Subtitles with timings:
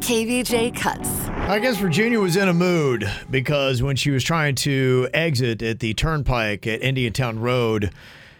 [0.00, 1.28] KVJ Cuts.
[1.28, 5.80] I guess Virginia was in a mood because when she was trying to exit at
[5.80, 7.92] the turnpike at Indiantown Road,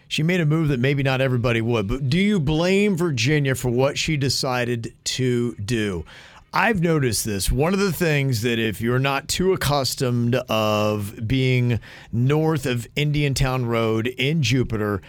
[0.08, 1.86] she made a move that maybe not everybody would.
[1.86, 6.04] But do you blame Virginia for what she decided to do?
[6.52, 7.52] I've noticed this.
[7.52, 11.78] One of the things that if you're not too accustomed of being
[12.10, 15.02] north of Indiantown Road in Jupiter,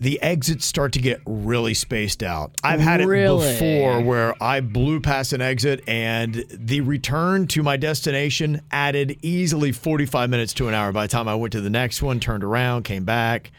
[0.00, 2.52] the exits start to get really spaced out.
[2.62, 7.76] I've had it before where I blew past an exit and the return to my
[7.76, 11.70] destination added easily 45 minutes to an hour by the time I went to the
[11.70, 13.52] next one, turned around, came back.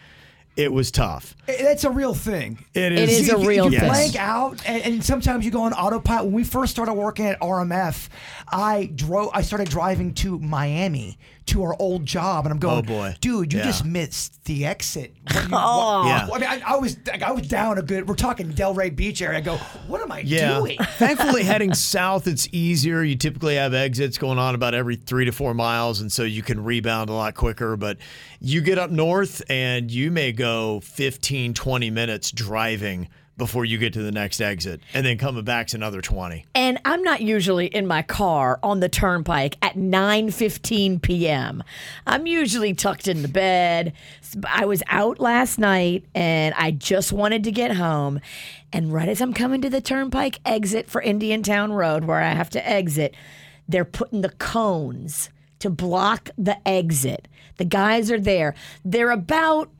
[0.55, 1.35] It was tough.
[1.47, 2.63] That's a real thing.
[2.73, 3.89] It It is a You- real you thing.
[3.89, 6.25] blank out, and, and sometimes you go on autopilot.
[6.25, 8.07] When we first started working at RMF,
[8.51, 9.31] I drove.
[9.33, 13.15] I started driving to Miami to our old job, and I'm oh, going, Oh, boy.
[13.21, 13.65] dude, you Yeah.
[13.65, 16.05] just missed the exit." What you- Oh.
[16.07, 16.27] Yeah.
[16.33, 18.07] I mean, I, I was I was down a good.
[18.07, 19.39] We're talking Delray Beach area.
[19.39, 20.57] I go, "What am I Yeah.
[20.59, 23.03] doing?" Thankfully, heading south, it's easier.
[23.03, 26.41] You typically have exits going on about every three to four miles, and so you
[26.43, 27.75] can rebound a lot quicker.
[27.75, 27.97] But
[28.39, 30.44] you get up north, and you may go
[30.81, 35.73] 15, 20 minutes driving before you get to the next exit, and then coming back's
[35.73, 36.45] another 20.
[36.55, 41.63] And I'm not usually in my car on the turnpike at 9:15 p.m.
[42.07, 43.93] I'm usually tucked into bed.
[44.47, 48.21] I was out last night and I just wanted to get home.
[48.71, 52.49] And right as I'm coming to the turnpike exit for Indiantown Road where I have
[52.51, 53.15] to exit,
[53.67, 55.29] they're putting the cones
[55.59, 57.27] to block the exit.
[57.57, 58.53] The guys are there.
[58.83, 59.71] They're about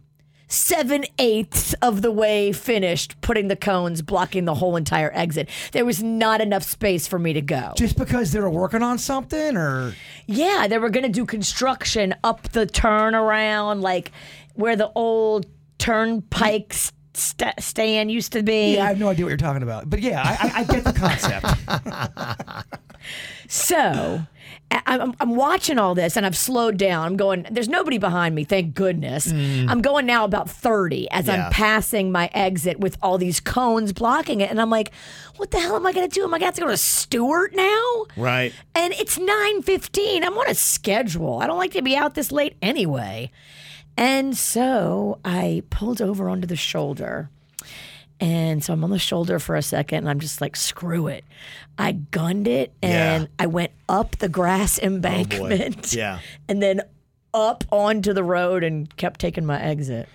[0.47, 5.49] seven eighths of the way finished putting the cones blocking the whole entire exit.
[5.71, 7.73] There was not enough space for me to go.
[7.75, 9.93] Just because they were working on something, or
[10.27, 14.11] Yeah, they were going to do construction up the turnaround, like
[14.53, 16.73] where the old turnpike
[17.13, 18.75] st- stand used to be.
[18.75, 19.89] yeah, I have no idea what you're talking about.
[19.89, 21.45] But yeah, I, I, I get the concept.
[23.47, 24.25] So
[24.71, 27.05] I'm, I'm watching all this and I've slowed down.
[27.05, 29.31] I'm going, there's nobody behind me, thank goodness.
[29.31, 29.69] Mm.
[29.69, 31.45] I'm going now about 30 as Yeah.
[31.45, 34.49] I'm passing my exit with all these cones blocking it.
[34.49, 34.91] And I'm like,
[35.37, 36.23] what the hell am I going to do?
[36.23, 38.05] Am I going to have to go to Stuart now?
[38.17, 38.53] Right.
[38.73, 40.23] And it's 9:15.
[40.23, 41.39] I'm on a schedule.
[41.39, 43.31] I don't like to be out this late anyway.
[43.97, 47.29] And so I pulled over onto the shoulder.
[48.19, 51.25] And so I'm on the shoulder for a second and I'm just like, screw it.
[51.77, 53.27] I gunned it and Yeah.
[53.37, 55.93] I went up the grass oh, embankment.
[55.93, 56.19] Yeah.
[56.47, 56.81] And then
[57.33, 60.07] up onto the road and kept taking my exit.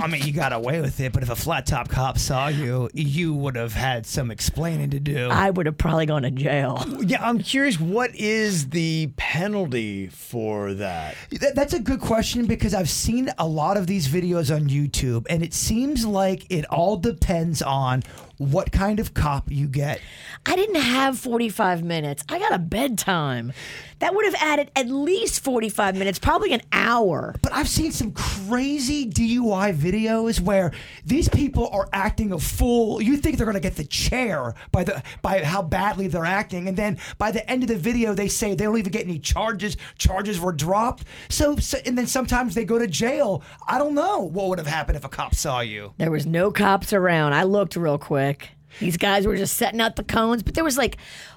[0.00, 2.88] I mean, you got away with it, but if a flat top cop saw you,
[2.94, 5.28] you would have had some explaining to do.
[5.30, 6.84] I would have probably gone to jail.
[7.00, 11.14] Yeah, I'm curious, what is the penalty for that?
[11.40, 15.26] That- That's a good question because I've seen a lot of these videos on YouTube,
[15.28, 18.02] and it seems like it all depends on
[18.50, 20.00] what kind of cop you get.
[20.44, 22.24] I didn't have 45 minutes.
[22.28, 23.52] I got a bedtime.
[24.00, 27.36] That would have added at least 45 minutes, probably an hour.
[27.40, 30.72] But I've seen some crazy DUI videos where
[31.04, 33.00] these people are acting a fool.
[33.00, 36.66] You think they're going to get the chair by the by how badly they're acting,
[36.66, 39.20] and then by the end of the video, they say they don't even get any
[39.20, 39.76] charges.
[39.98, 41.04] Charges were dropped.
[41.28, 43.44] So, so and then sometimes they go to jail.
[43.68, 45.94] I don't know what would have happened if a cop saw you.
[45.98, 47.34] There was no cops around.
[47.34, 48.31] I looked real quick.
[48.80, 50.96] These guys were just setting out the cones, but there was like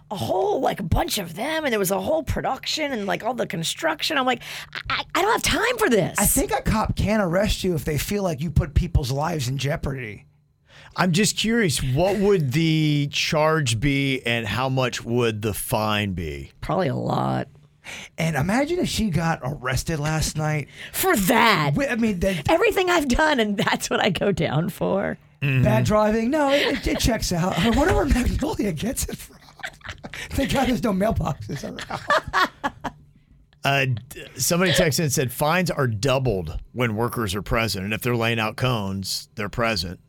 [0.10, 3.24] a whole like a bunch of them, and there was a whole production and like
[3.24, 4.18] all the construction.
[4.18, 4.42] I'm like,
[4.90, 6.16] I, I don't have time for this.
[6.18, 9.48] I think a cop can arrest you if they feel like you put people's lives
[9.48, 10.26] in jeopardy.
[10.98, 16.52] I'm just curious, what would the charge be and how much would the fine be?
[16.62, 17.50] probably a lot
[18.18, 20.68] And imagine if she got arrested last night.
[20.94, 21.72] for that.
[21.90, 25.18] I mean, the Everything I've done, and that's what I go down for.
[25.42, 26.30] bad driving.
[26.32, 27.58] No, it, it, it checks out.
[27.60, 29.38] I wonder where Magnolia gets it from.
[30.32, 32.62] Thank God there's no mailboxes around.
[33.64, 38.02] Uh, d- somebody texted and said fines are doubled when workers are present, and if
[38.02, 40.00] they're laying out cones, they're present.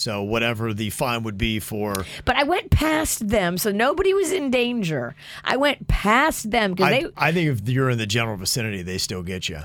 [0.00, 4.32] So whatever the fine would be for, But I went past them, so nobody was
[4.32, 5.14] in danger.
[5.44, 7.08] I went past them because I, they.
[7.18, 9.60] I think if you're in the general vicinity, they still get you.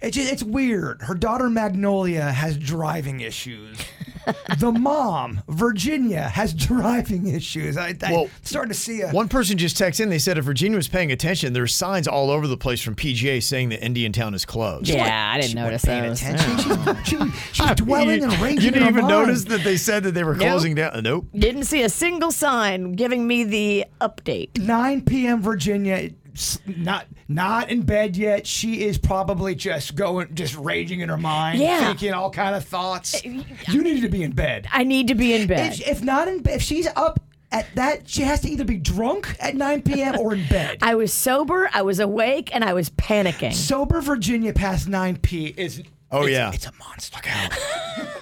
[0.00, 1.02] It's just, it's weird.
[1.02, 3.78] Her daughter Magnolia has driving issues.
[4.58, 7.76] The mom Virginia has driving issues.
[7.76, 9.10] I, I Well, starting to see a.
[9.10, 10.08] One person just texted in.
[10.10, 13.42] They said if Virginia was paying attention, there's signs all over the place from PGA
[13.42, 14.88] saying that Indiantown is closed.
[14.88, 16.20] Yeah, I didn't notice paying those.
[16.22, 16.58] attention.
[17.04, 18.64] She's, she, she's dwelling and raging.
[18.64, 19.08] You didn't even mind.
[19.08, 21.02] notice that they said that they were closing down.
[21.02, 21.26] Nope.
[21.36, 24.58] Didn't see a single sign giving me the update.
[24.58, 25.40] 9 p.m.
[25.42, 26.10] Virginia, s-
[26.66, 28.46] not not in bed yet.
[28.46, 31.86] She is probably just going, just raging in her mind, Yeah.
[31.86, 33.14] thinking all kind of thoughts.
[33.14, 34.66] Uh, you needed to be in bed.
[34.72, 35.72] I need to be in bed.
[35.74, 37.20] If, if not in bed, if she's up
[37.52, 40.18] at that she has to either be drunk at 9 p.m.
[40.18, 40.78] or in bed.
[40.82, 43.52] I was sober, I was awake, and I was panicking.
[43.54, 45.82] Sober Virginia past 9 p is.
[46.12, 46.50] Oh, it's- yeah.
[46.52, 47.18] it's a monster.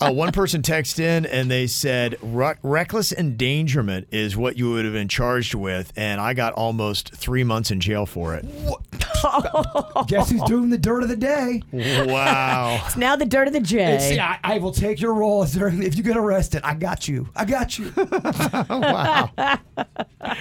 [0.00, 4.94] Uh, one person texted in and they said reckless endangerment is what you would have
[4.94, 8.44] been charged with, and I got almost three months in jail for it.
[10.08, 11.62] Guess who's doing the dirt of the day?
[11.72, 12.72] Wow.
[12.86, 13.98] It's now the dirt of the J.
[13.98, 16.60] See, I, I will take your role as during if you get arrested.
[16.64, 17.28] I got you.
[17.34, 17.92] I got you.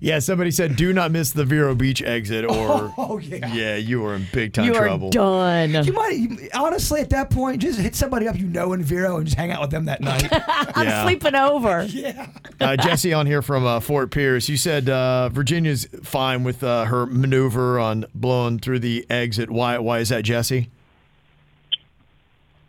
[0.00, 3.52] yeah, somebody said do not miss the Vero Beach exit, or Oh yeah.
[3.54, 5.08] yeah, you are in big time you trouble.
[5.08, 5.84] are done.
[5.84, 9.16] You might you, honestly at that point just hit somebody up you know in Vero
[9.16, 10.28] and just hang out with them that night.
[10.76, 11.04] I'm Yeah.
[11.04, 11.82] sleeping over.
[11.88, 12.28] yeah.
[12.60, 14.48] Uh, Jesse on here from uh, Fort Pierce.
[14.48, 19.50] You said uh, Virginia's fine with uh, her maneuver on blowing through the exit.
[19.50, 19.78] Why?
[19.78, 20.70] Why is that, Jesse?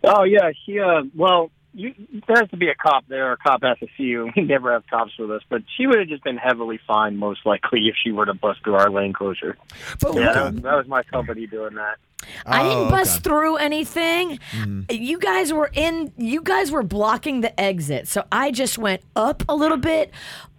[0.04, 0.80] Oh yeah, she.
[0.80, 1.94] Uh, well, you,
[2.28, 3.32] there has to be a cop there.
[3.32, 4.32] A cop has to see you.
[4.40, 7.46] We never have cops with us, but she would have just been heavily fined, most
[7.46, 9.58] likely, if she were to bust through our lane closure.
[10.00, 11.98] But Yeah, that was, that was my company doing that.
[12.46, 13.24] I oh, didn't Oh, bust okay.
[13.24, 14.40] through anything.
[14.52, 14.82] Mm-hmm.
[14.92, 16.12] You guys were in.
[16.18, 20.12] You guys were blocking the exit, so I just went up a little bit,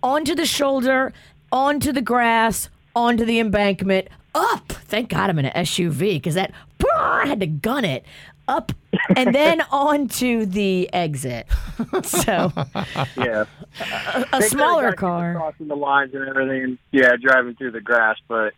[0.02, 1.12] onto the shoulder,
[1.52, 4.68] onto the grass, onto the embankment, up.
[4.68, 6.52] Thank God I'm in an SUV because that
[6.94, 8.04] I had to gun it
[8.48, 8.72] up
[9.16, 11.46] and then on to the exit.
[12.04, 12.52] So
[13.16, 13.44] Yeah,
[14.32, 15.34] a They smaller car.
[15.36, 16.78] crossing the lines and everything.
[16.92, 18.52] Yeah, driving through the grass, but.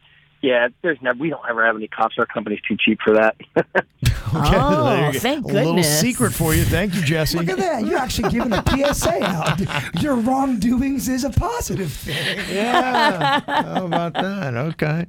[0.45, 1.17] Yeah, there's never.
[1.21, 2.17] We don't ever have any cops.
[2.19, 3.37] Our company's too cheap for that.
[4.35, 4.53] Oh, There
[5.01, 5.19] you oh, go.
[5.21, 6.01] thank A little goodness.
[6.01, 6.65] secret for you.
[6.65, 7.39] Thank you, Jesse.
[7.39, 7.85] look at that.
[7.87, 10.03] You're actually giving a PSA out.
[10.03, 12.39] Your wrongdoings is a positive thing.
[12.51, 13.41] Yeah.
[13.47, 14.55] How about that?
[14.57, 15.07] Okay.